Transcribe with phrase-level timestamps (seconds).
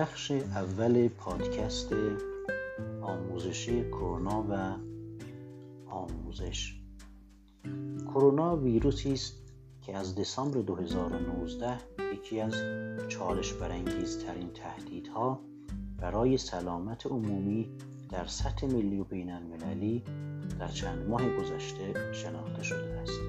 [0.00, 1.94] بخش اول پادکست
[3.02, 4.76] آموزشی کرونا و
[5.90, 6.74] آموزش.
[8.06, 9.34] کرونا ویروسی است
[9.82, 11.78] که از دسامبر 2019
[12.14, 12.54] یکی از
[13.08, 15.40] چالش برانگیزترین تهدیدها
[15.98, 17.70] برای سلامت عمومی
[18.10, 20.04] در سطح ملی و بین المللی
[20.60, 23.20] در چند ماه گذشته شناخته شده است.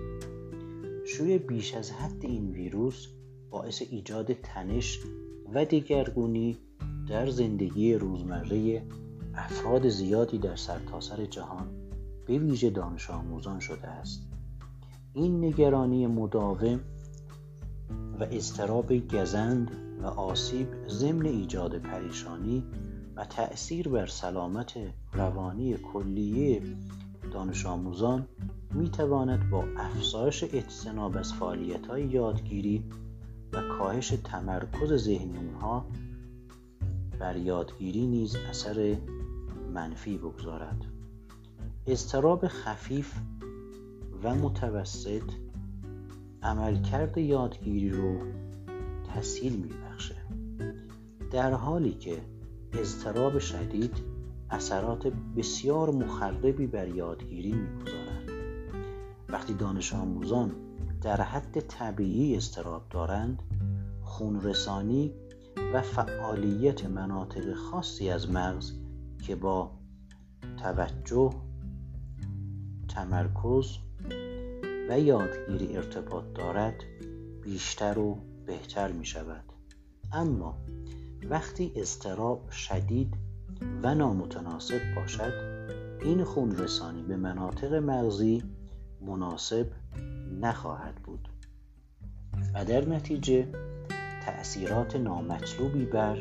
[1.06, 3.08] شوی بیش از حد این ویروس
[3.50, 5.00] باعث ایجاد تنش
[5.54, 6.58] و دیگرگونی
[7.08, 8.84] در زندگی روزمره
[9.36, 11.68] افراد زیادی در سرتاسر جهان
[12.28, 14.28] به ویژه دانش آموزان شده است.
[15.14, 16.80] این نگرانی مداوم
[18.20, 22.64] و اضطراب گزند و آسیب ضمن ایجاد پریشانی
[23.16, 24.74] و تأثیر بر سلامت
[25.14, 26.62] روانی کلیه
[27.34, 28.28] دانش آموزان
[28.74, 32.84] می تواند با افزایش اجتناب از فعالیت های یادگیری
[33.54, 35.86] و کاهش تمرکز ذهنی اونها
[37.20, 38.98] بر یادگیری نیز اثر
[39.74, 40.86] منفی بگذارد.
[41.88, 43.14] اضطراب خفیف
[44.24, 45.32] و متوسط
[46.44, 48.18] عملکرد یادگیری رو
[49.16, 50.16] تسهیل میبخشه.
[51.32, 52.22] در حالی که
[52.74, 53.94] اضطراب شدید
[54.50, 58.32] اثرات بسیار مخربی بر یادگیری می‌گذارد.
[59.30, 60.52] وقتی دانش آموزان
[61.02, 63.44] در حد طبیعی استراب دارند
[64.02, 65.14] خونرسانی
[65.74, 68.72] و فعالیت مناطق خاصی از مغز
[69.24, 69.72] که با
[70.58, 71.34] توجه
[72.88, 73.78] تمرکز
[74.90, 76.76] و یادگیری ارتباط دارد
[77.44, 79.44] بیشتر و بهتر می شود.
[80.14, 80.58] اما
[81.30, 83.14] وقتی استراب شدید
[83.84, 85.34] و نامتناسب باشد
[86.02, 88.44] این خون رسانی به مناطق مغزی
[89.02, 89.68] مناسب
[90.42, 91.30] نخواهد بود.
[92.54, 93.48] و در نتیجه
[94.26, 96.18] تأثیرات نامطلوبی بر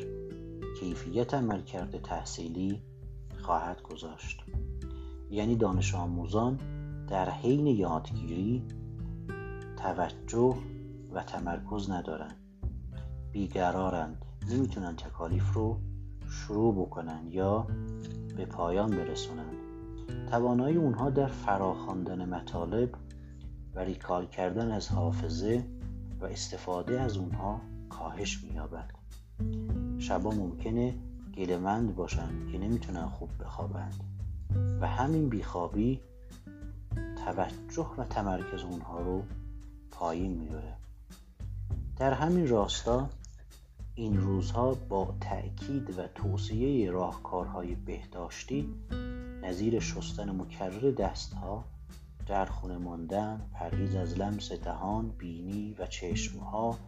[0.81, 2.83] کیفیت عملکرد تحصیلی
[3.39, 4.45] خواهد گذاشت.
[5.31, 6.59] یعنی دانش آموزان
[7.09, 8.63] در حین یادگیری
[9.77, 10.57] توجه
[11.13, 12.37] و تمرکز ندارند.
[13.33, 14.25] بیقرارند.
[14.51, 15.81] نمی‌تونن تکالیف رو
[16.31, 17.67] شروع بکنن یا
[18.37, 19.57] به پایان برسونند
[20.31, 22.91] توانایی اونها در فراخواندن مطالب
[23.75, 25.65] و ریکال کردن از حافظه
[26.21, 28.91] و استفاده از اونها کاهش مییابد.
[29.99, 30.95] شبا ممکنه
[31.37, 34.05] گلمند باشند که نمی‌تونن خوب بخوابند.
[34.81, 36.01] و همین بیخوابی
[37.25, 39.23] توجه و تمرکز اونها رو
[39.91, 40.77] پایین می‌بره
[41.97, 43.09] در همین راستا
[43.95, 48.75] این روزها با تأکید و توصیه راهکارهای بهداشتی
[49.43, 51.65] نظیر شستن مکرر دستها
[52.31, 56.79] در خونه ماندن پرهیز از لمس دهان بینی و چشمها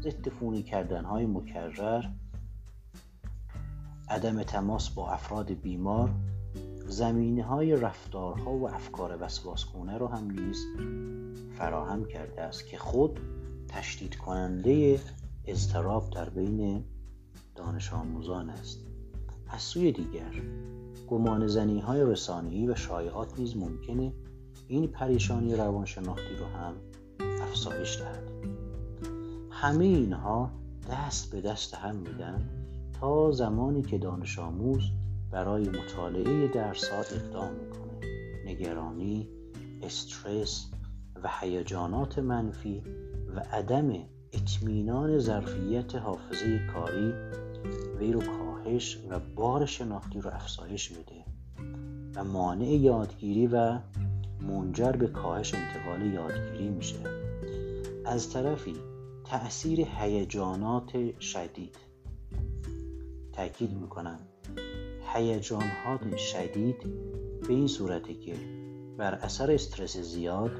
[0.00, 2.04] ضد فونی کردنهای مکرر
[4.08, 6.10] عدم تماس با افراد بیمار
[6.86, 10.66] زمینه های رفتارها و افکار وسواسگونه رو هم نیز
[11.58, 13.20] فراهم کرده است که خود
[13.68, 15.00] تشدید کننده
[15.44, 16.84] اضطراب در بین
[17.54, 18.78] دانش آموزان است.
[19.48, 20.42] از سوی دیگر
[21.10, 24.12] گمان زنی های رسانه‌ای و شایعات نیز ممکنه
[24.68, 26.74] این پریشانی روانشناختی رو هم
[27.42, 28.30] افزایش دهد.
[29.50, 30.50] همه اینها
[30.90, 32.48] دست به دست هم میدن
[33.00, 34.82] تا زمانی که دانش آموز
[35.30, 38.00] برای مطالعه درس ها اقدام می‌کنه.
[38.46, 39.28] نگرانی
[39.82, 40.70] استرس
[41.22, 42.82] و هیجانات منفی
[43.36, 43.92] و عدم
[44.32, 47.12] اطمینان ظرفیت حافظه کاری
[47.98, 51.24] وی رو کاهش و بار شناختی رو افزایش میده
[52.16, 53.78] و مانع یادگیری و
[54.48, 56.96] منجر به کاهش انتقال یادگیری میشه.
[58.04, 58.76] از طرفی
[59.24, 61.76] تأثیر هیجانات شدید.
[63.32, 64.18] تاکید می‌کنم
[65.14, 66.76] هیجانات شدید
[67.48, 68.34] به این صورته که
[68.98, 70.50] بر اثر استرس زیاد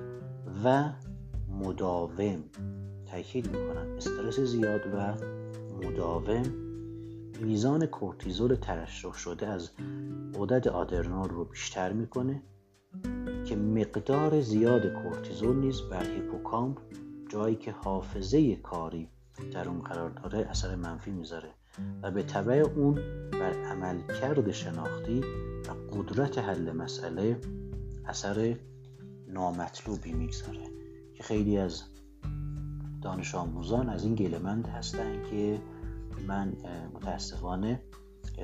[0.64, 0.92] و
[1.48, 2.44] مداوم
[3.06, 5.14] تاکید می‌کنم استرس زیاد و
[5.86, 6.42] مداوم
[7.40, 9.70] میزان کورتیزول ترشح شده از
[10.34, 12.42] غدد آدرنال رو بیشتر می‌کنه.
[13.44, 16.78] که مقدار زیاد کورتیزول نیز بر هیپوکامپ
[17.28, 19.08] جایی که حافظه کاری
[19.52, 21.50] در اون قرار داره اثر منفی می‌ذاره
[22.02, 22.94] و به طبع اون
[23.30, 25.20] بر عملکرد شناختی
[25.68, 27.40] و قدرت حل مسئله
[28.06, 28.56] اثر
[29.28, 30.70] نامطلوبی می‌گذاره
[31.14, 31.82] که خیلی از
[33.02, 35.60] دانش آموزان از این گلمند هستن که
[36.28, 36.52] من
[36.94, 37.80] متاسفانه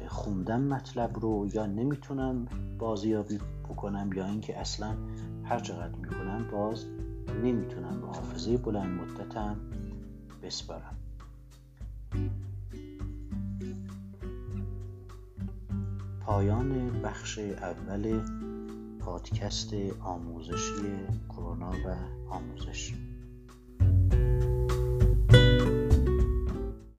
[0.08, 2.46] خوندم مطلب رو یا نمی‌تونم
[2.78, 3.38] بازیابی
[3.68, 4.96] بکنم یا اینکه اصلا
[5.44, 6.84] هر چقدر می‌کنم باز
[7.44, 9.56] نمی‌تونم به حافظه بلند مدتم
[10.42, 10.96] بسپارم.
[16.20, 18.20] پایان بخش اول
[19.00, 21.96] پادکست آموزشی کرونا و
[22.30, 22.94] آموزش.